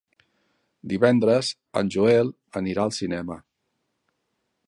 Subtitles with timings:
[0.93, 1.51] Divendres
[1.83, 3.37] en Joel anirà al cinema.